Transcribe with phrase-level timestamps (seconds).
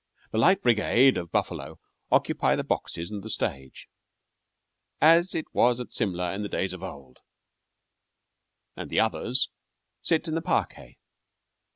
[0.31, 1.77] The "Light Brigade" of Buffalo
[2.11, 3.87] occupy the boxes and the stage,
[4.99, 7.19] "as it was at Simla in the days of old,"
[8.75, 9.49] and the others
[10.01, 10.97] sit in the parquet.